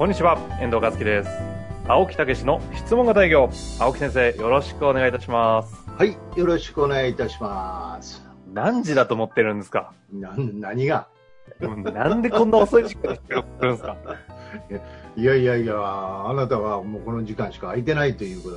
[0.00, 1.30] こんにちは、遠藤和樹です。
[1.86, 3.50] 青木武の質問型営業。
[3.78, 5.84] 青木先生、よろしくお願いいたします。
[5.90, 8.26] はい、よろしくお願いいたします。
[8.50, 9.92] 何時だと思ってるんですか？
[10.10, 11.06] な何が？
[11.60, 13.98] うんなんでこんな遅い時間に来るんですか？
[15.18, 18.48] いやいやいや、あなたはもうこの時間しか空いてないというこ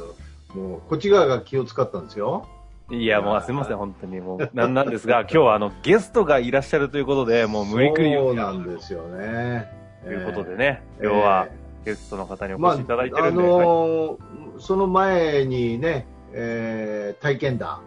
[0.54, 2.48] と、もうこっち側が気を使ったんですよ。
[2.90, 4.22] いや、もうすみません、本当に。
[4.22, 9.83] もう、なんなんですが、今日はあの、ゲストがいらっしゃるということで、もう無理くりそうなんですよね。
[10.04, 11.48] ということでね、えー今日は
[11.86, 17.82] ゲストの方におまあ、越しいただいてあるんで、はいのーその前にね、えー体験談、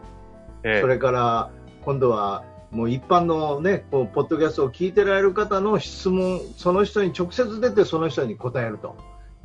[0.65, 1.51] ええそれから
[1.85, 8.97] 今度はもう一般のね、こうポッドキャストを聞いてられる方の質問、その人に直接出てその人に答えると。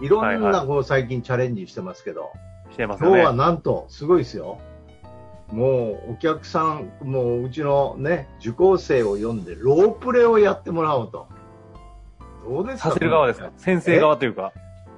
[0.02, 2.32] いろんはいはなこう最近チャレンジしてますけど、
[2.72, 3.38] してますよ今日はね。
[3.38, 4.60] なんと、すごいですよ。
[5.52, 11.28] もうお客さん、もううちのね、受講生を呼んで、ロープレをやってもらおうと。
[12.48, 12.90] どうですか？
[12.90, 13.52] させる側ですか？
[13.58, 14.52] 先生側というか、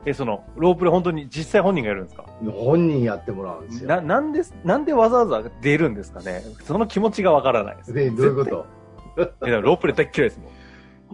[0.06, 2.26] え、その、ロープレ本当に実際本人がやるんですか？
[2.52, 3.90] 本人やってもらうんですよ。
[3.90, 6.42] な、なんで、なんでわざわざ出るんですかね？
[6.64, 7.94] その気持ちがわからないです。
[7.94, 8.66] でどういうこと？
[9.16, 10.54] 絶対いやロープレ大っ嫌いですもん。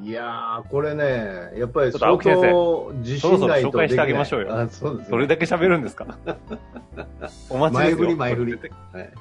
[0.01, 3.59] いやー、これね、やっぱりちょっと青相木先生当自信ないとできない。
[3.59, 6.05] そろそろ紹介してあげましょうよあそうですねそれだけ喋るんですか？
[7.49, 7.93] お待ちですよ。
[7.93, 8.53] 前振り前振り。
[8.53, 8.61] はい。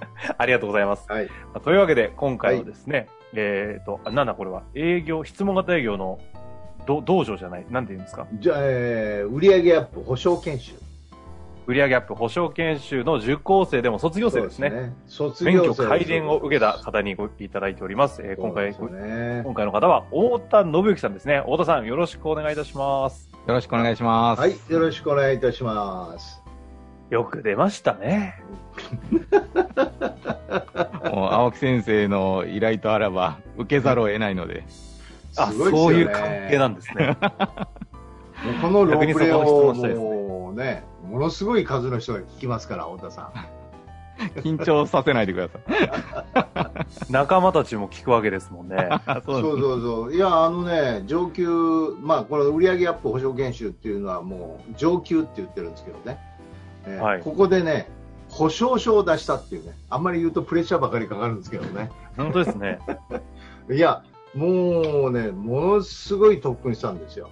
[0.39, 1.05] ありがとうございます。
[1.11, 1.27] はい。
[1.27, 6.21] まあというわけで、今回はですね、えっ、と、あなんだこれは、営業、質問型営業の、
[6.89, 8.27] ど道場じゃない、なんて言うんですか？
[8.41, 10.73] じゃあ、えー、売上アップ保証研修。
[11.67, 14.95] 売上アップ保証研修の受講生でも卒業生ですね。
[15.07, 15.53] そうですね。
[15.53, 18.23] 卒免許改伝を受けた方にごいただいております。
[18.25, 21.41] えー今回、今回の方は、太田信之さんですね。
[21.41, 23.29] 太田さん、よろしくお願いいたします。
[23.47, 24.41] よろしくお願いします。
[24.41, 26.43] はい、よろしくお願いいたします。
[27.11, 28.43] よく出ましたね。
[31.13, 34.65] もう青木先生の依頼とあらば、受けざるを得ないので。
[35.37, 37.17] あ、すごいですよねそういう関係なんですね。
[38.45, 43.33] もうこのロープレをもうね、ものすごい数の人が聞きますから、太田さん。
[44.43, 47.11] 緊張させないでください。
[47.11, 48.89] 仲間たちも聞くわけですもんね。
[49.25, 50.15] そうそうそう。
[50.15, 51.49] いや、あのね、上級、
[52.01, 56.19] まあ、この売上アップ保証研修っていうのはもう上級って言ってるんですけどね。
[56.87, 57.89] えーはいここでね、
[58.29, 61.91] 保証書を出したっていうね、あんまり言うとプレッシャーばかりかかるんですけどね。
[62.17, 62.79] 本当ですね。
[63.71, 64.03] いや、
[64.35, 67.31] もうね、ものすごい特訓したんですよ。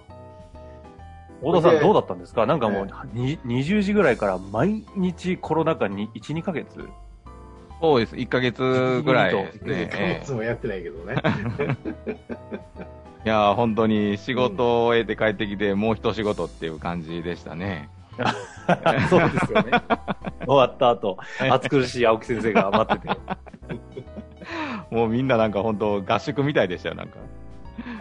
[1.41, 2.45] で太田さんどうだったんですか？
[2.45, 6.87] なんかもうえ、に20時ぐらいから毎日コロナ禍に1、2ヶ月
[7.79, 8.15] そうです。
[8.15, 9.51] 1ヶ月ぐらいね。
[9.63, 11.15] 1ヶえ月もやってないけどね。
[12.07, 12.17] え
[13.25, 17.89] いや、本当に仕事を終えて帰ってきて、もう一仕事っていう感じでしたね。
[19.11, 19.71] そうですよね。
[20.47, 21.17] 終わった後、
[21.51, 23.15] 暑苦しい青木先生が待ってて。
[24.91, 27.17] もうみんななんか本当合宿みたいでしたよ、なんか。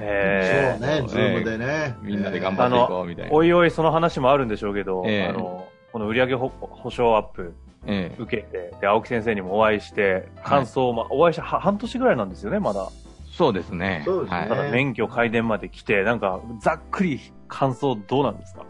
[0.01, 1.97] えそうね、ズームでね。
[2.03, 3.33] みんなで頑ー、張っていこうみたいな。
[3.33, 7.55] おいおいその話もあるんでしょうけど、ええあの、この売上保保証アップ
[7.87, 12.89] ええ受けて、で、青木先生にもお会いして、感想を、まあ、お会いしては半年ぐらいなんですよね、まだ。
[13.31, 14.03] そうですね。
[14.07, 18.63] そうですねはいただ免許改伝まで来て、なんか、ざっくり感想どうなんですか？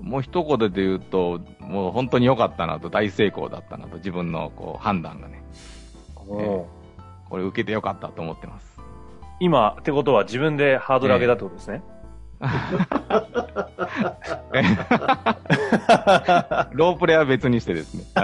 [0.00, 5.42] もう一言で言うと、もう本当に良かったなと、大成功だったなと、自分のこう判断がね。
[6.28, 6.66] お
[7.34, 8.80] これ受けて良かったと思ってます。
[9.40, 11.82] 今、ってことは自分でハードル上げたってことですね？
[16.74, 18.04] ロープレは別にしてですね。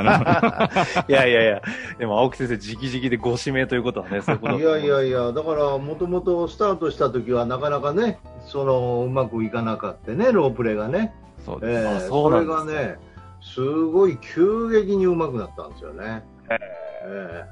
[1.08, 1.60] いやいやいや、
[1.98, 11.12] でも青木先生、直々でご指名ということはね、 そういうことだいやいやいや、だから、もともとスタートした時はなかなかね、その、うまくいかなかったね、ロープレがね。
[11.44, 11.72] そうです。
[11.72, 12.98] ええあそうなんですそれがね、
[13.40, 16.22] すごい急激にうまくなったんですよね。
[16.48, 16.58] へえ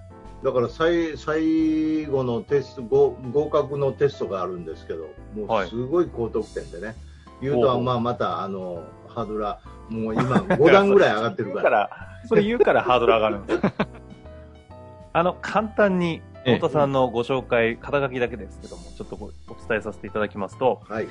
[0.04, 0.07] え
[0.42, 5.66] だから最最後のテスト合合格のテストがあるんですけど、もはい。
[5.66, 6.94] うすごい高得点でね、
[7.40, 11.62] 言うとは、まあ、またあのハードルはもう今、5段ぐらい上がってるか。
[11.62, 11.70] ら。
[11.70, 11.90] ら、
[12.26, 13.64] それ言うからハードル上がるんです。
[13.64, 13.72] よ。
[15.12, 16.54] あの、簡単に、ええ。
[16.56, 19.30] 太田さんのご紹介、肩書きだけですけども、ちょっとごお
[19.68, 21.08] 伝えさせていただきますと、はい、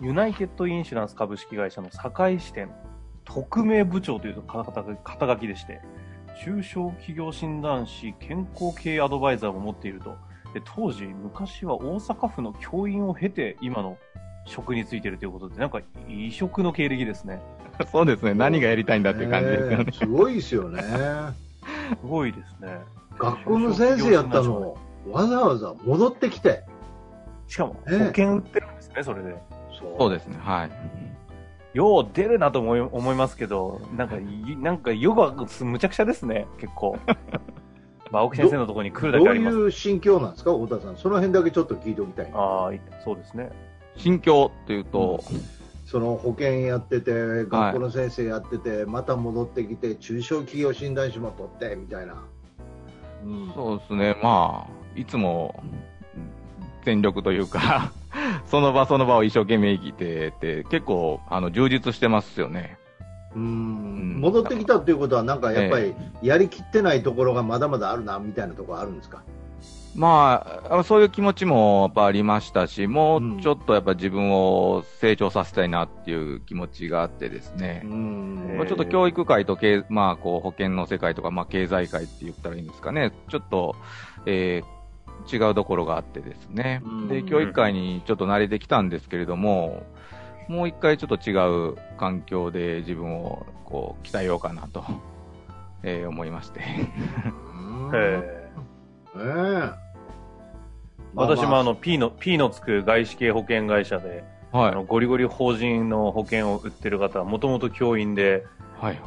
[0.00, 2.70] ユナイテッドインシュランス株式会社の堺支店
[3.24, 5.82] 特命部長という肩肩書きでして、
[6.42, 10.16] 中小企業診断士健康経営アドバイザーも持っていると。
[10.54, 13.98] で当時、昔は大阪府の教員を経て、今の
[14.46, 17.40] 職についてるということで、なんか異色の経歴ですね。
[17.92, 18.32] そうですね。
[18.34, 19.84] 何がやりたいんだっていう感じですよね。
[19.84, 20.82] ね すごいですよね。
[20.82, 22.78] すごいですね。
[23.18, 24.78] 学校の先生やったのを
[25.10, 26.64] わざわざ戻ってきて。
[27.48, 29.34] しかも、保ええ険売ってるんですね、それで。
[29.78, 30.38] そそうですね。
[30.40, 30.70] はい。
[31.72, 36.98] よう出るなと思い思いますけど、なんか、いなんか、ヨガ、むちゃくちゃですね、結構。
[38.10, 39.56] まあ、青木先生のところに来るだどうけあります。
[39.56, 40.96] いう心境なんですか、太田さん。
[40.96, 42.38] その辺だけちょっと聞いておきたいな。
[42.38, 42.72] ああ、
[43.04, 43.50] そうですね。
[43.96, 45.20] 心境っていうと、
[45.86, 52.14] その保険やってて、学校の先生やってて、また戻ってきて、中小企業診断士も取ってみたいな。
[53.24, 54.16] うんそうですね。
[54.22, 55.62] まあ、いつも、
[56.84, 57.92] 全力というか、
[58.50, 62.78] その場その場を一生懸命生きてて、結構、あの、充実してますよね。
[63.36, 69.22] うんん戻ってきたっていうことは、なんかやっぱりやりきってないところがまだまだあるなみたいなところあるんですか？
[69.94, 77.82] まあ、そういう気持ちもやっぱありましたし、もうちょっとやっぱ自分を成長させたいなっていう気持ちがあってですね。
[77.84, 83.12] んまあちょっと教育界と経、まあ、こう保険の世界とか、まあ、経済界って言ったらいいんですかね。
[83.28, 83.76] ちょっと、
[84.26, 84.79] えー
[85.30, 87.08] 違うところがあってですねうん。
[87.08, 89.82] で、教育界にちょっと慣れてきたんですけれども、
[90.48, 91.32] もう一回ちょっと違
[91.70, 94.84] う環境で自分をこう鍛えようかなと、
[95.82, 96.60] えー思いまして。
[96.60, 98.50] うんええ
[99.16, 99.20] え
[99.86, 99.90] え
[101.14, 104.84] 私もあの、P の、P のつく外資系保険会社で、はいあの、。
[104.84, 108.46] ゴリゴリ法人の保険を売ってる方は、もともと教員で、
[108.80, 109.00] はい。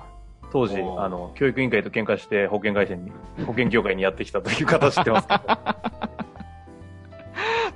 [0.53, 3.11] 当時、あの、教育委員会と喧嘩して保険会社に、
[3.47, 5.77] 保険業界にやってきたという方知ってますか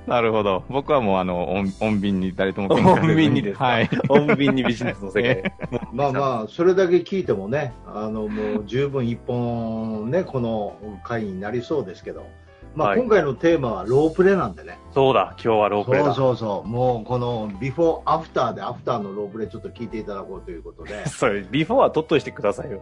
[0.06, 0.64] なるほど。
[0.70, 3.64] 僕はもうあの、穏穏便に誰とも喧嘩穏便にですか？
[3.66, 3.86] はい。
[3.88, 5.52] 穏便にビジネスの世界。
[5.92, 12.26] まあまあ、それだけ聞いてもね、あのもう十分一本ね、この回になりそうですけど、
[12.78, 13.00] まあ、はい。
[13.00, 16.04] 今回のテーマはロープレなんでね、そうだ、今日はロープレだ。
[16.06, 22.80] そうそうそう、もうこのビフォー、アフターでアフターのロープレちょっと聞いていただこうということで、 それ、ビフォーは取っといてくださいよ。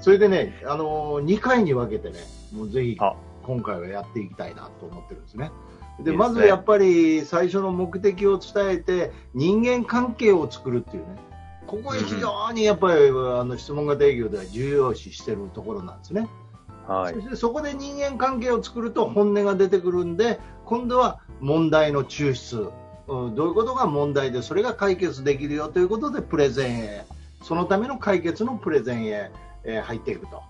[0.00, 2.18] それでね、あの2回に分けてね、
[2.52, 3.14] もうぜひあ。
[3.42, 5.50] 今回はやっていきたいなと思ってるんですね。
[6.00, 11.16] でまずやっぱり最初の目的を伝えて人間関係を作るっていうね。
[11.66, 16.28] ここが非常にやっぱりあの質問型営業では重要視してるところなんですね、
[16.86, 17.20] はいそ。
[17.20, 22.70] してそこで人間関係を作ると本音が出てくるんで今度は問題の抽出
[23.06, 27.04] うんどういうことが問題でそれが解決できるよということでプレゼンへ
[27.42, 29.30] そのための解決のプレゼンへ、
[29.64, 30.42] えー入っていくと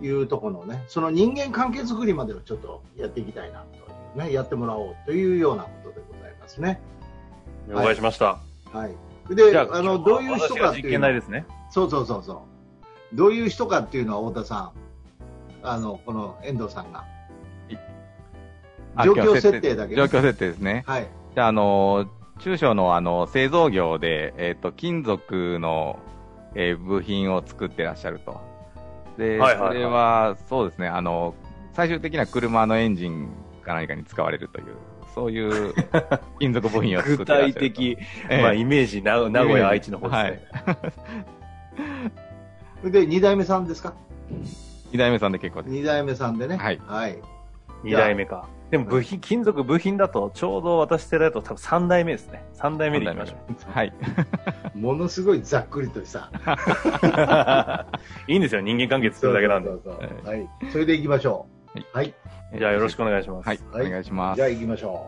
[0.00, 3.80] いうところのねその人間関係作りまでをちょっとやっていきたいなとい
[4.14, 6.80] うねやってもらおうというようなことでございますね。
[7.68, 8.38] 了解しました。
[8.72, 9.34] はい。
[9.34, 10.80] で、あの、どういう人かって。
[11.70, 12.44] そうそうそうそ
[13.12, 13.16] う。
[13.16, 14.72] どういう人かっていうのは太田さん、
[15.62, 17.04] あの、この遠藤さんが。
[18.96, 20.82] あ状況設定だけ状況設定ですね。
[20.86, 21.06] はい。
[21.34, 22.06] じゃあ、あの、
[22.40, 25.98] 中小のあの、製造業で、えっ、と、金属の、
[26.54, 28.40] えー部品を作ってらっしゃると。
[29.18, 31.34] で、はいはいはいそれは、そうですね、あの、
[31.74, 33.28] 最終的には車のエンジン
[33.62, 34.66] か何かに使われるという、
[35.14, 35.74] そういう
[36.40, 37.60] 金属部品を作具ってらっしゃると。
[37.60, 37.98] 体的、
[38.30, 40.42] ええまあ、イメージ、名名古屋、愛知の方ですはね
[42.84, 42.90] い。
[42.90, 43.94] で、二代目さんですか？
[44.92, 45.72] 二代目さんで結構です。
[45.72, 46.56] 二代目さんでね。
[46.56, 47.18] はいはい。
[47.82, 48.48] 二代目か。
[48.70, 52.44] でも部品、金属部品だと、ちょうど私世代だと多分三代目ですね。
[52.52, 53.36] 三代目でいきましょ
[53.70, 53.92] はい。
[54.76, 56.30] ものすごいざっくりとした。
[58.26, 58.30] う。
[58.30, 59.70] いいんですよ、人間関係作るだけなんで。
[59.70, 60.48] そうそうそうえはい。
[60.70, 61.80] それで行きましょう。
[61.92, 62.14] はい。
[62.58, 63.46] じゃあよろしくお願いします。
[63.46, 64.46] はい、お願いしますじゃ。
[64.46, 65.06] あ行きましょ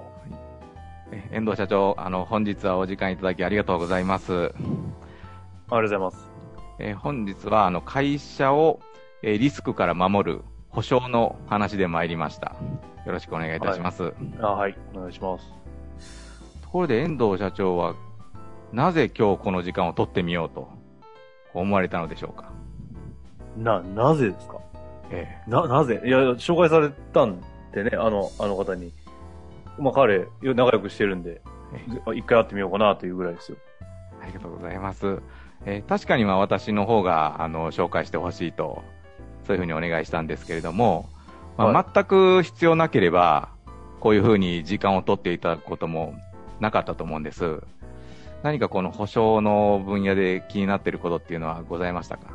[1.12, 4.32] え遠藤社長、あの、本日はお時間いただきありがとうございます。
[4.32, 6.30] ありがとうございます。
[6.78, 8.80] えー本日は、あの、会社を、
[9.22, 12.56] えーリスクから守る保証の話で参りました。
[13.06, 14.12] よろしくお願いいたします。
[14.40, 15.46] あはい、お願いします。
[16.62, 17.94] ところで、遠藤社長は、
[18.72, 20.68] なぜ今日この時間を取ってみようと
[21.52, 22.52] 思われたのでしょうか？
[23.56, 24.58] な、なぜですか？
[25.10, 26.00] えな、なぜ？
[26.04, 27.40] いや、紹介されたん
[27.72, 28.92] でね、あの、あの方に。
[29.78, 31.42] まあ彼、仲良くしてるんで、
[32.14, 33.58] 一回会ってみようかなというぐらいですよ。
[34.22, 35.20] えありがとうございます。
[35.66, 38.82] えー確かにまあ私の方が、あの、紹介してほしいと、
[39.50, 41.08] そういうふうにお願いしたんですけれども、
[41.58, 43.48] まあは全く必要なければ、
[43.98, 46.14] こういうふうに時間を取っていただくことも
[46.60, 47.60] なかったと思うんです。
[48.44, 52.28] 何かこの保証の分野で気になっていることっていうのはございましたか？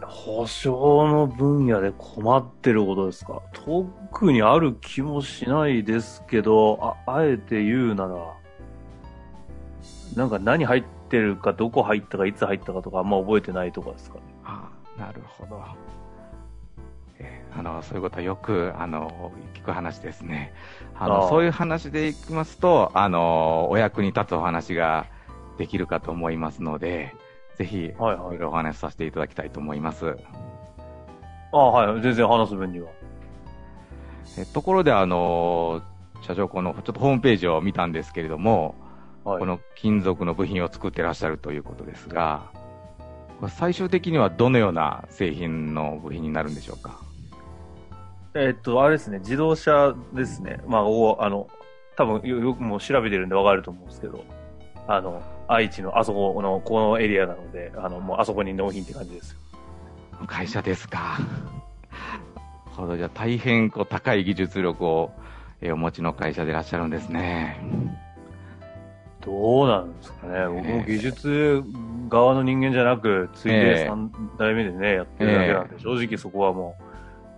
[0.00, 3.42] 保証の分野で困ってることですか？
[3.52, 8.16] 特にある気もしないですけど、あ、あえて言うなら、
[10.16, 14.22] なんか何入ってるか、どこ入ったか、いつ入ったかとかあんま覚えてないとかですかね？
[14.98, 15.62] なるほど。
[17.18, 20.52] えーあの、そういうことはよく、あの、聞く話ですね。
[20.94, 25.06] あの、そういう話でいきますと、あの、お役に立つお話が
[25.56, 27.14] できるかと思いますので、
[27.56, 30.16] ぜひ、はいはいいろいろお話しさせていただきたいと思います。
[31.52, 32.02] ああ、はい。
[32.02, 32.90] 全然話す分には。
[34.38, 35.82] えところで、あの、
[36.22, 38.76] 社長、この、ちょっとホームページを見たんですけれども、
[39.24, 39.38] はい。
[39.40, 42.52] この金属の部品を作ってらっしゃるということですが、
[43.46, 47.00] 最終的にはどのような製品の部品になるんでしょうか？
[48.34, 50.60] えっと、あれですね、自動車ですね。
[50.66, 51.48] まあ、おあの、
[51.96, 54.24] 多分よよくもう調べてるんでわかると思うんですけど、
[54.86, 59.38] あの、愛知のあそこの、このエリアなので、あの、もうあそこに納品って感じですよ。
[60.26, 61.18] 会社ですか。
[62.76, 65.10] ほど、じゃあ大変こう高い技術力を、
[65.60, 67.60] えーお持ちの会社でいらっしゃるんですね。
[69.24, 70.46] どうなんですかね。
[70.48, 71.62] 僕ええも技術
[72.08, 74.08] 側の人間じゃなく、ついえでえ3
[74.38, 76.76] 代目でね、やってるだけなんで、正直そこはも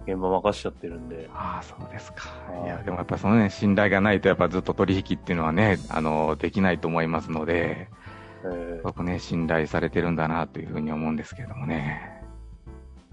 [0.07, 1.29] う、現場任しちゃってるんで。
[1.35, 2.61] ああ、そうですかは。
[2.63, 7.89] いいや、でもやっぱそのね、信頼がないとやっぱずっと取引っていうのはね、あの、できないと思いますので、
[8.45, 12.23] えーすごくね、信頼されてるんだなというふうに思うんですけれどもね。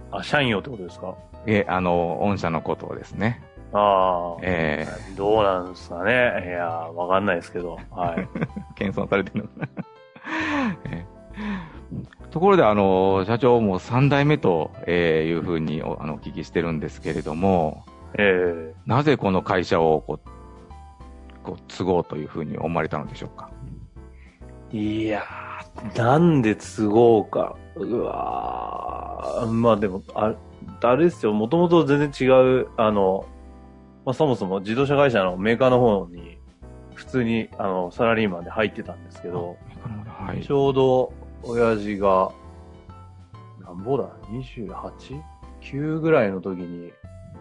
[0.09, 1.15] あ、社員用ってことですか？
[1.45, 3.41] え、あの、御社のことをですね。
[3.73, 6.43] ああ、えどうなんですかね。
[6.45, 7.77] いや、わかんないですけど。
[7.91, 8.27] はい。
[8.75, 11.05] 謙遜されてるのかな、 え
[12.31, 17.83] ところで、あの、社長も3代目と、えーいうふうにおあのお聞きしてるんですけれども、
[18.17, 20.29] えなぜこの会社をこう、
[21.43, 23.49] こう継ごうというふうに思われたのでしょうか？
[24.73, 27.55] えいやー、なんで都合か。
[27.75, 30.33] うわーまあでも、あ
[30.81, 32.31] あれですよ、もともと全然違
[32.61, 33.25] う、あの、
[34.07, 36.37] まあ、そもそも自動車会社のメーカーの方に、
[36.95, 39.57] 普通に、あの、サラリーマンで入ってたんですけど、
[40.07, 40.53] はいち。
[40.53, 41.11] ょうど、
[41.43, 42.31] 親父が、
[43.65, 46.93] なんぼだ ?28?9 ぐらいの時に、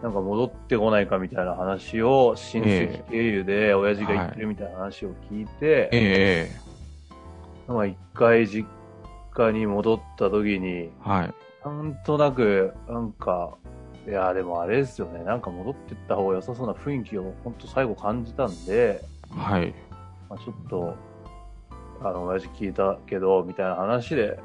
[0.03, 8.67] なんか戻ってこないかみたいな話を、親戚経由で親父が言ってるみたいな話を聞いて、ええまあ一回実
[9.31, 11.33] 家に戻った時に、はい。
[11.65, 13.55] なんとなく、なんか、
[14.07, 15.23] いや、でもあれですよね。
[15.23, 19.73] なんか戻ってった方が良さそうな雰囲気を本当最後感じたんで、はい。
[20.29, 20.95] まあ、ちょっと、
[22.01, 24.39] あの、親父聞いたけど、みたいな話で、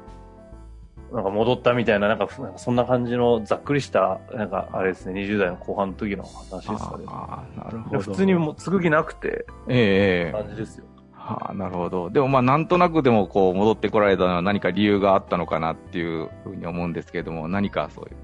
[1.13, 2.27] なんか戻ったみたいな、なんか、
[2.57, 7.05] そんな感じのざっくりした、なんかあれですね、20代の後半の時の話ですかね。
[7.07, 7.97] ああ、なるほど。
[7.99, 10.85] で普通にもう継ぐ気なくて、ええ感じですよ。
[11.13, 12.09] はあ、なるほど。
[12.09, 18.15] でもまあ、なんとなくでもこう、戻ってこられたのは何か理由があったのかなっていうふうに思うんですけれども、何かそういう、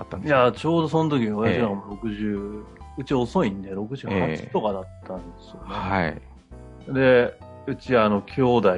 [0.00, 2.64] あったんですかいや、ちょうどその時、親父がもう60、
[2.98, 5.60] うち遅いんで、68とかだったんですよね。
[5.66, 6.92] はい。
[6.92, 7.34] で、
[7.66, 8.76] うち、あの、兄弟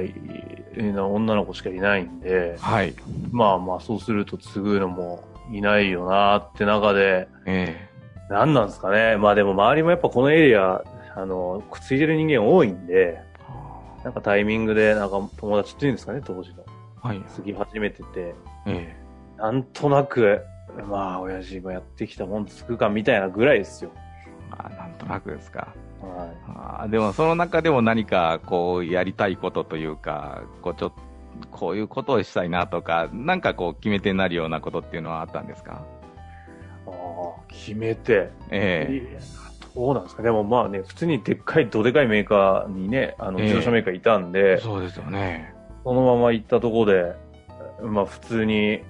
[0.77, 2.93] の女の子しかいないんで、はい。
[3.31, 7.89] まあまあ、そうすると継ぐのもいないよなって中で、え
[8.29, 9.17] 何なんですかね。
[9.17, 10.83] まあでも周りもやっぱこのエリア、
[11.15, 16.65] あの、継いでる人間多いんで、えなんかタイミングで、なんか友達っていうんですかね、当時の。
[17.01, 17.21] はい。
[17.35, 18.95] 継ぎ始めてて、え
[19.37, 20.41] なんとなく、
[20.81, 23.91] まあ、親父もやってきたもん継ぐかみたいなぐらいですよ。
[23.95, 25.73] えまあ、なんとなくですか。
[26.01, 35.71] はあーでも、その中でも何か、こう、やりたいことというか、こう、ちょっと、こういうことをしたいなとか、なんかこう、決め手になるようなことっていうのはあったんですか？
[35.71, 35.75] い。
[36.89, 38.29] ああ、決めて。
[38.51, 39.19] ええいや
[39.75, 40.21] どうなんですか？
[40.21, 45.53] でもまあね、普通にでっかい、どでかいメーカーにね、あの、ええ自動車メーカーいたんで、そうですよね。
[45.83, 47.15] そのまま行ったところで、
[47.81, 48.83] まあ普通に、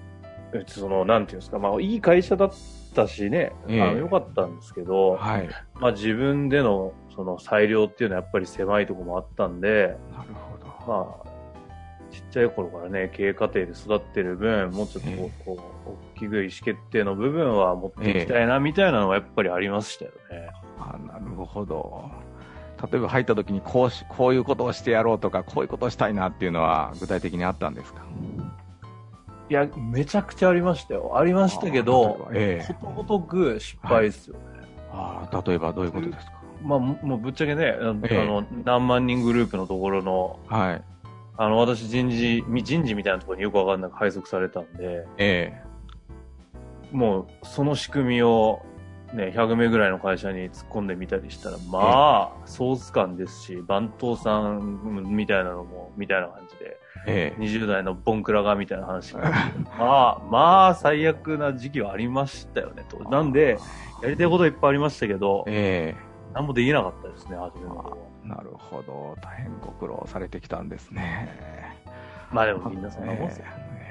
[0.67, 2.51] その、なんていうんですか、まあいい会社だっ
[2.95, 5.49] たしね、ええあの良かったんですけど、はい。
[5.75, 10.93] まあ自分でのその裁量っていうのはやっぱり狭いところもあったんで、なるほど。
[10.93, 11.27] まあ、
[12.11, 15.57] ちっちゃい頃からね、経営過程で育ってる分、もうちょっとこう、えこ
[15.87, 20.49] う大きく意思決定の部分は持っていきたいな、みたいなのはやっぱりありましたよね。
[20.79, 22.11] あなるほど。
[22.91, 28.01] 例えば入った時にこうし、こういうことをしてやろうとか、こういうことをしたいなっていうのは具体的にあったんですか？
[29.53, 31.15] いや、めちゃくちゃありましたよ。
[31.15, 32.27] ありましたけど、
[32.81, 34.39] ことごとく失敗ですよね。
[34.91, 36.41] ああ、例えばどういうことですか？
[36.63, 40.83] まあ、ももうぶっちゃけね、あの、え何万人グループのところの、はい。
[41.37, 45.61] あの、私人事、み人事みたいなところによくわかんなく配属されたんで、え。
[46.91, 48.65] もうその仕組みを、
[49.13, 59.19] ね、100名ぐらいの会社に突っ込んでみたりしたら、まあ、ソース感ですし、番頭さんみたいなのも、みたいな感じで、えええ20代のボンクラがみたいな話が
[59.77, 62.97] まあ、まあ、最悪な時期はありましたよね、と。
[63.09, 63.59] なんで、
[64.01, 65.95] やりたいこといっぱいありましたけど、え
[66.33, 69.15] 何もできなかったですね、初めの頃なるほど。
[69.21, 71.29] 大変ご苦労されてきたんですね。
[72.31, 73.45] まあでもみんなそんなもんですよ。
[73.47, 73.83] ええ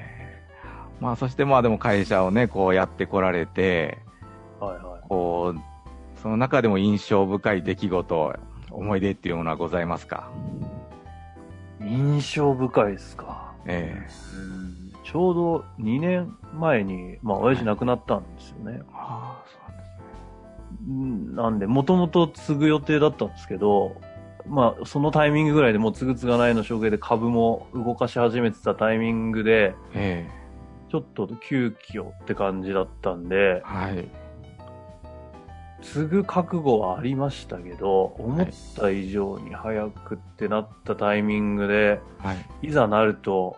[1.01, 3.99] まあ、そしてまあでも会社をね、こうやってこられて、
[4.61, 4.92] はいはい。
[5.13, 5.61] こう、
[6.23, 8.35] その中でも印象深い出来事、
[8.71, 10.31] 思い出っていうものはございますか？
[11.83, 13.53] 印象深いですか？
[13.67, 13.95] え
[14.35, 18.79] うんちょうど2年前に、まあ、親父亡くなったんですよね。
[18.81, 20.87] えああ、そうなんですね。
[20.89, 23.95] うんなんで、もともと継ぐ予定だったんですけど、
[24.49, 30.27] まあ、そのタイミングぐらいでもう継ぐ継がないの証言で株も動かし始めてたタイミングで、え
[30.91, 34.09] ちょっと急遽って感じだったんでえ、はい。
[35.83, 38.47] 継ぐ覚悟はありましたけど、思っ
[38.77, 42.69] た以上に早くってなったタイミングで、はい。
[42.69, 43.57] いざなると、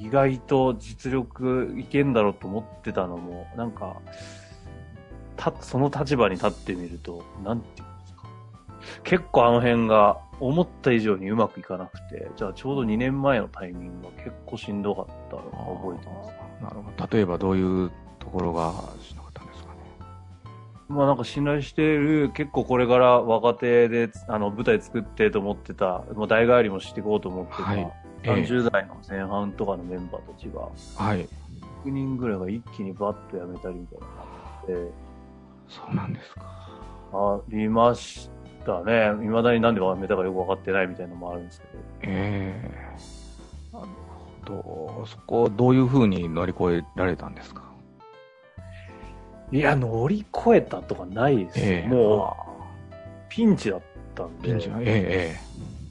[0.00, 3.96] 意外と実力いけんだろうと思ってたのも、なんか、
[5.36, 8.22] た、その立場に立ってみると、なんていうんですか。
[9.04, 16.62] 結構あの辺が思った以上にうまくいかなくて、じゃあちょうど2年前のタイミングが結構しんどかったのを覚えてます。
[16.62, 17.16] なるほど。
[17.16, 18.72] 例えばどういうところが
[20.94, 27.86] まあなんか信頼している、結構これから若手で、あの、舞台作ってと思ってた、もう代替わりもしていこうと思ってた、はいえ
[28.26, 30.62] え30代の前半とかのメンバーたちが、
[30.96, 31.28] はい。
[31.84, 34.92] 6人ぐらいが一気にバッと辞めたりみたいなのがあって、
[35.68, 36.40] そうなんですか。
[37.12, 38.30] ありまし
[38.64, 39.10] たね。
[39.20, 41.82] 未だになんで辞めたかよく分かってないみたいなのもあるんですけど。
[42.02, 42.72] え
[43.72, 43.86] えなる
[44.46, 45.06] ほど。
[45.06, 47.73] そこ、どういうふうに乗り越えられたんですか？
[49.54, 51.60] いや、乗り越えたとかないです。
[51.60, 52.36] ええも
[52.90, 52.92] う、
[53.28, 53.82] ピンチだっ
[54.16, 54.48] たんで。
[54.48, 55.36] ピンチは、ええ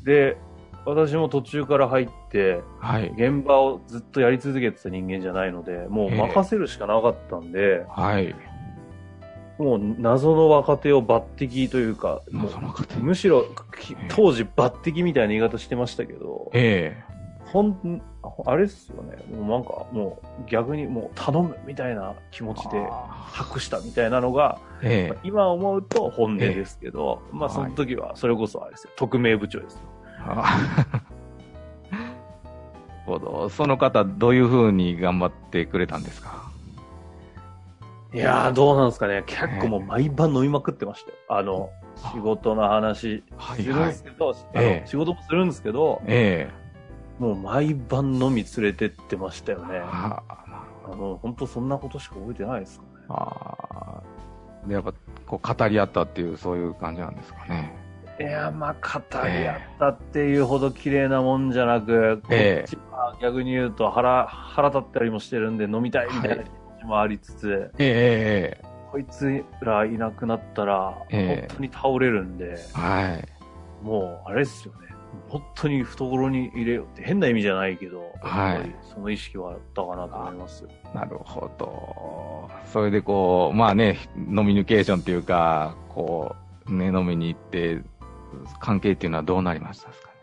[0.03, 0.37] えで、
[0.85, 3.07] 私も途中から入って、えはい。
[3.15, 8.35] 現場をずっとやり続けてた人間じゃないので、もう任せるしかなかったんで、はい。
[9.57, 13.45] もう謎の若手を抜擢というか、もうむしろ
[13.79, 17.01] きええ当時抜擢みたいな言い方してましたけど、え
[17.45, 18.01] ほん、
[18.45, 19.17] あれっすよね。
[19.35, 28.93] もうなんか、もう逆にもう頼むみたいな気持えちであ託したみたいなのが、ーええ今思うと本音ですけど、まあはいその時はそれこそあれですよ。
[28.95, 29.79] 特命部長ですよ。
[30.19, 30.57] あ
[31.91, 32.03] なる
[33.05, 33.49] ほど。
[33.49, 36.43] その方、どういうふうに頑張ってくれたんですか？
[38.13, 39.23] いやー、どうなんですかね。
[39.25, 41.17] 結構もう毎晩飲みまくってましたよ。
[41.27, 41.69] あの、
[42.13, 44.33] 仕事の話はいするんですけど、
[44.85, 46.49] 仕事もするんですけど、え
[47.19, 49.81] もう毎晩飲み連れてってましたよねえ。
[49.83, 50.23] あ
[50.85, 52.89] あの、本当そんなことしか覚えてないですかね。
[53.09, 54.93] あーで、やっぱ、
[55.25, 57.73] こう、語り合ったっていう、そういう感じなんですかね。
[58.19, 73.27] いや、まあ、語り合ったっていうほど綺麗なもんじゃなく、こええっちは逆に言うと腹、腹立ったりもしてるんで飲みたいみたいな気持ちもありつつ、えええこいつらいなくなったら、ええ本当に倒れるんで、えはい。
[73.83, 74.92] もう、あれですよね。
[75.29, 80.69] 本当に懐に入れようって変な意味じゃないけど、はいその意識はあったかなと思いますよ。
[80.93, 82.49] なるほど。
[82.71, 86.35] それでこう、まあね、ノミニケーションっていうか、こ
[86.67, 87.81] う、ね、飲みに行って、
[88.59, 90.13] 関係っていうのはどうなりましたですかね？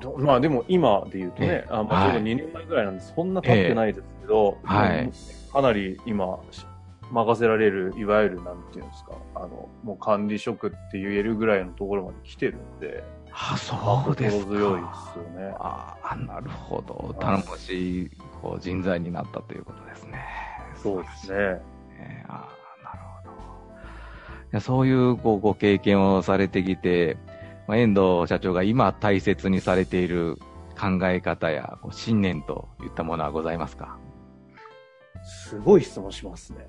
[0.00, 5.12] どまあでも今で言うとねえ、えあまあ、ちょうどはい2年前ぐらいなんで、そんな経ってないですけど、えはい
[5.52, 6.66] かなり今、し
[7.10, 14.44] 任せられる、いわゆるなんていうんですか、あの、もう管理職って言えるぐらいのところまで来てるんで、あ、そまあうですか。
[14.44, 15.54] 心強いですよね。
[15.58, 17.14] ああ、なるほど。
[17.20, 18.10] 頼もしい
[18.42, 20.24] こう人材になったということですね。
[20.82, 21.38] そうですね。
[21.98, 22.24] ね。
[22.28, 22.48] あ
[22.80, 23.30] あ、なるほど。
[23.32, 23.34] い
[24.52, 27.16] やそういうこうご経験をされてきて、
[27.66, 30.36] まあ、遠藤社長が今大切にされている
[30.78, 33.98] 考え方やこう信念といったものはございますか？
[35.22, 36.66] すごい質問しますね。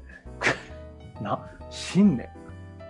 [1.21, 2.27] な、信念、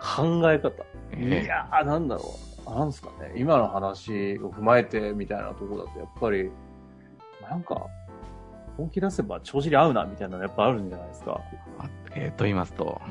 [0.02, 0.70] 考え方。
[1.12, 2.49] ええいやー、なんだろう。
[2.72, 3.34] なんすかね。
[3.36, 6.52] 今の話を踏まえてみたいなところだと、やっぱり、
[7.50, 7.88] なんか、
[8.78, 11.42] 本気出せば帳尻合うな、みたいなのやっぱあるんじゃないですか。
[11.80, 13.02] あえーと言いますと、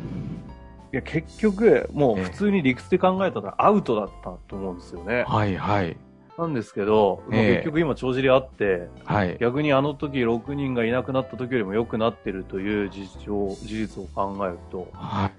[0.92, 5.24] いや、結局、もうええ普通に理屈で考えたらアウトだったと思うんですよね。
[5.26, 5.96] はいはい。
[6.38, 9.36] なんですけど、ええ結局今帳尻あって、はい。
[9.40, 15.32] 逆にあの時6人がいなくなった時よりも良くなってるという事情、事実を考えると、はい。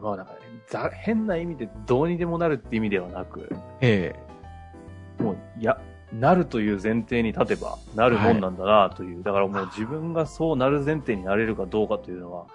[0.00, 0.33] まあなんかね、
[0.68, 3.50] ざ変な意味でどうにでもなるって意味ではなく、
[3.80, 4.14] え
[5.18, 5.78] もう、いや、
[6.12, 12.46] なるという前提に立てば、なるもんなんだなという、だからもう自分がそうなる前提になれるかどうかというのは、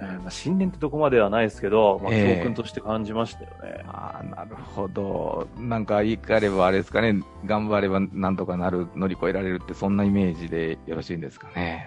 [0.00, 3.84] えーまあ、信念ってとこまではないですけど、まあ、ええ教訓として感じましたよねえ。
[3.86, 5.46] ああ、なるほど。
[5.56, 11.86] なんか言い換えればあれですかね、頑張ればなんとかなる、乗り越えられるって、そんなイメージでよろしいんですかね。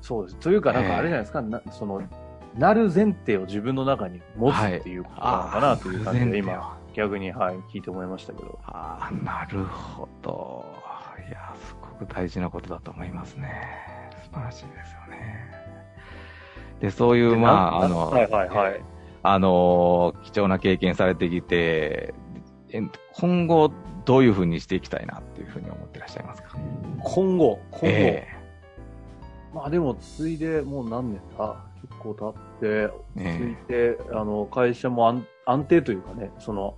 [0.00, 0.36] そうです。
[0.36, 2.02] というか、なんかあれじゃないですか、なその、
[2.56, 8.58] なる前提を自分の中に持つはいっていうことなのかなという感じで、今、逆に、はい、聞いて思いましたけど。
[8.64, 10.64] ああ、なるほど。
[11.28, 13.50] いや、すごく大事なことだと思いますね。
[14.24, 15.50] 素晴らしいですよね。
[16.80, 18.80] で、そういう、まあ、あの、はいはいはい。
[19.22, 22.14] あの、貴重な経験されてきて、
[22.70, 22.82] え
[23.14, 23.72] 今後、
[24.04, 26.58] どういうふうにしていきたいなっていうふうに思ってらっしゃいますか？
[27.02, 27.86] 今後、今後。
[27.86, 28.28] え
[29.54, 31.56] まあでも、ついでもう何年だ？
[31.73, 31.73] 結
[32.04, 36.76] 構経って、えついて、あの、会社も安安定というかね、その、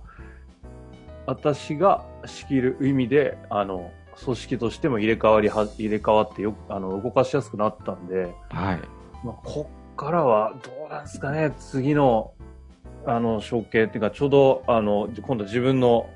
[1.25, 3.91] 私が仕切る意味で、あの、
[4.23, 8.79] 組織としても入れ替わりは、入れ替わってよく、あの、動かしやすくなったんで、はい。
[9.23, 12.33] まあ、こっからはどうなんですかね、次の、
[13.05, 16.09] あの、承継っていうか、ちょうど、あの、今度自分の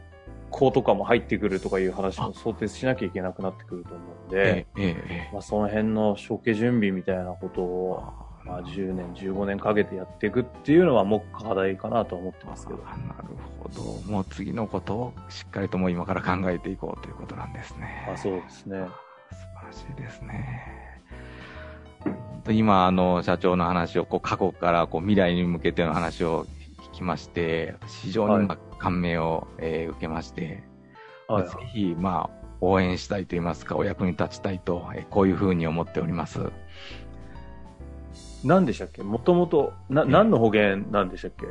[0.50, 8.31] 子とかも入ってくるとかいう話も想定しなきゃいけなくなってくると思うんで、ええ、ええ、まあ、その辺の承継準備みたいなことえを、え。
[8.52, 12.84] まあ、10年、15年かけてやっていくっていうのは、目課題かなとは思ってますけど。
[12.86, 13.30] あなる
[13.64, 14.12] ほど。
[14.12, 18.10] もう次のことをしっかりともう今から考えていこうということなんですね。
[18.14, 18.78] あそうですね。
[19.32, 21.00] 素晴らしいですね。
[22.50, 26.46] 今、あの、社長の話を、こう、過去から、こう、未来に向けての話を
[26.92, 30.64] 聞きまして、私非常に、まあ感銘を、えー受けまして、
[31.28, 36.52] はいぜひ、まあ、応援したいと言いますか、お役に立ちたいと、えーこういうふうに思っております。
[38.44, 39.04] 何でしたっけ？
[39.04, 41.48] もともと、な、何の保険なんでしたっけ？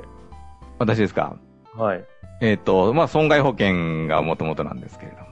[0.79, 1.37] 私ですか？
[1.77, 2.05] はい。
[2.41, 5.25] えっ、と、まあ、損害保険がもともとなんですけれども。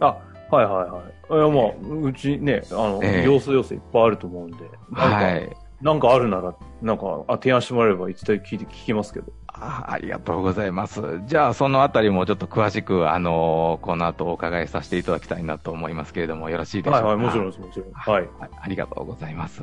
[0.00, 1.34] あ、はいはいはい。
[1.34, 4.56] いや、まあ、うちね、あの、ええ要素要素いっぱいあると思うんで。
[4.90, 5.56] なんかはい。
[5.80, 9.32] なんかあるなら、なんか、あ、提案してもらえればいつで聞いて、聞きますけど。
[9.46, 11.00] あありがとうございます。
[11.26, 17.06] じゃあ、そのあたりもちょっと詳しく、あのーこの後お伺いさせていただきたいなと思いますけれども、よろしいでしょうか？
[17.06, 17.92] はいはい、もちろんです、もちろん。
[17.92, 18.28] はい。
[18.40, 18.50] はい。
[18.60, 19.62] ありがとうございます。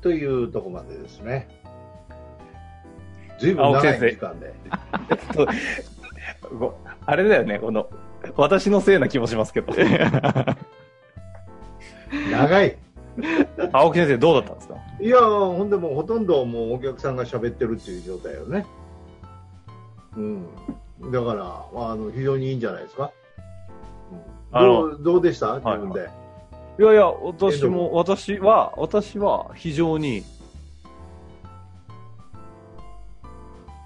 [0.00, 1.48] というとこまでですね。
[3.38, 4.54] ずいぶん長い時間で。
[6.58, 6.74] ご
[7.06, 7.88] あれだよね、この、
[8.36, 9.72] 私のせいな気もしますけど。
[12.30, 12.76] 長い。
[13.72, 14.74] 青木先生どうだったんですか？
[15.00, 18.66] いやー、ほんでもうほとんどもうお客さんが喋ってるっていう状態よね。
[20.16, 20.46] うん。
[21.10, 23.10] だから、あの、非常にいいんじゃないですか。
[24.52, 25.56] うん、どうどうでした？
[25.56, 26.00] 自分で。
[26.00, 26.04] い
[26.78, 30.22] やいや、私も、私は、私は非常に、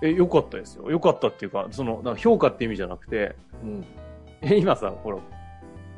[0.03, 0.90] え、良かったですよ。
[0.90, 3.85] 良かったっていうか、その、なんか評価って意味じゃなくて、うん。
[4.42, 5.18] え、今さ、ほら、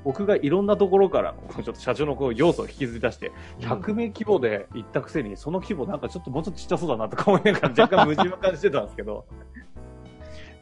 [0.05, 9.25] 僕がいろんなところから、 ちょっと社長のこう要素を引きずり出して、100名規模で行ったくせに、その規模なんかちょっともうちょっとちっちゃそうだなとか思いながら若干矛盾を感じてたんですけど、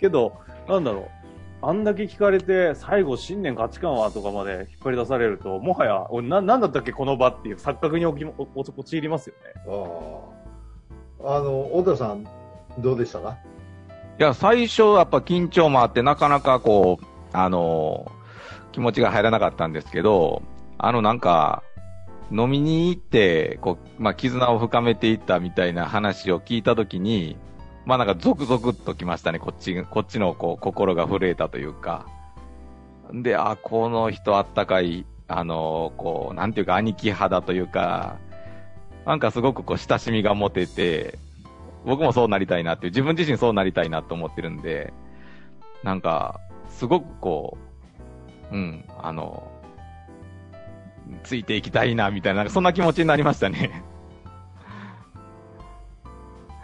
[0.00, 0.32] けど、
[0.66, 1.23] なんだろう、
[1.68, 9.62] あんだけ聞かれて、最後信念価値観はとかまで引っ張り出されると、もはや、俺な、なんだったっけこの場っていう錯覚に起きおお陥りますよね。
[11.22, 11.36] ああ。
[11.36, 12.26] あの、太田さん、
[12.78, 13.36] どうでしたか？
[14.18, 18.24] いや、最初やっぱ緊張もあって、なかなかこう、あのー
[18.74, 20.42] 気持ちが入らなかったんですけど、
[20.78, 21.62] あのなんか、
[22.32, 27.36] 飲みに行って、こう、まあ、絆を深めていったみたいな話を聞いたときに、
[27.86, 32.06] まあなんかゾクゾクっときましたね、こっち、こっちのこう、心が震えたというか。
[33.12, 38.16] で、あ、この人あったかい、あのこう、なんていうか兄貴肌というか、
[39.04, 41.18] なんかすごくこう、親しみが持てて、
[41.84, 44.94] 僕もそうなりたいなっていう、自分自身そうなりたいなと思ってるんで、
[45.82, 47.58] なんか、すごくこ
[48.50, 49.50] う、うん、あの、
[51.22, 53.84] ついていきたいな、みたいな、なんかそんな気持ちになりましたね。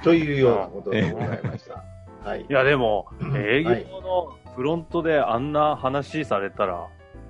[0.02, 1.84] というようなことでございました。
[2.28, 2.46] はいい。
[2.48, 6.86] や、でも、営業はいのフロントであんな話されたら、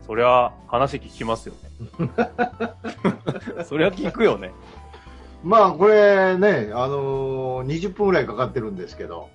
[0.06, 1.54] そりゃ話聞きますよ
[1.98, 2.10] ね。
[3.64, 4.50] そりゃ聞くよね。
[5.42, 9.28] まあ、これね、あのー20分ぐらいかかってるんですけど、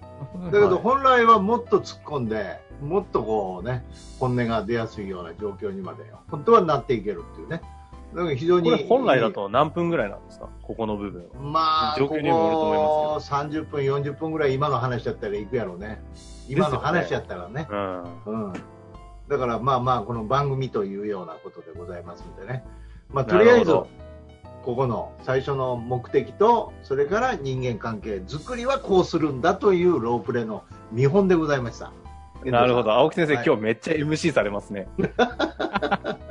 [0.45, 3.86] だけど本来はもっと突っ込んで、もっとこうね、
[4.19, 7.62] 本音が出やすいような状況にまで、本当はなっていけるっていうね。
[8.15, 8.71] だから非常に。
[8.71, 10.49] これ本来だと何分ぐらいなんですか？
[10.62, 11.41] ここの部分は。
[11.41, 16.01] まあ、こ状況にもよると思いこ30分、40分ぐらい今の話だったら行くやろうね。
[16.47, 17.67] 今の話やったらね。
[17.69, 18.04] うん。
[18.25, 18.54] うん。
[19.28, 22.63] だからまあまあ、この番組というようなことでございますんでね。
[23.12, 23.88] まあ、とりあえずこ
[24.75, 31.91] この最初の目的と、それから人間関係作りはこうするんだというロープレイの見本でございました。
[32.43, 32.91] なるほど。
[32.93, 34.88] 青木先生、はい今日めっちゃ MC されますね。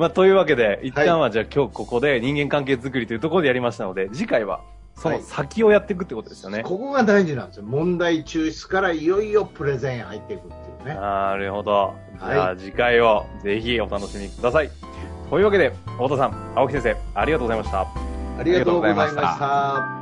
[0.00, 4.62] まあ、というわけで、一旦はじゃあ今日ここで人間関係づくりというところでやりましたので、次回は
[4.94, 6.62] その先をやっていくってことですよね。
[6.62, 7.64] ここが大事なんですよ。
[7.64, 10.94] 問題抽出からいよいよプレゼンへ入っていくっていうね。
[10.94, 11.92] なるほど。
[12.18, 14.70] じはいゃあ次回をぜひお楽しみください。
[15.28, 17.80] というわけで、太田さん、青木先生、ありがとうございました。
[17.82, 20.00] ありがとうございました。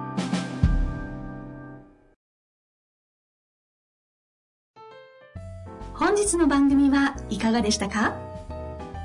[5.93, 8.28] 本日の番組はいかがでしたか？